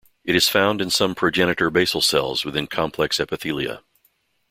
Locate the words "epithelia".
3.19-3.83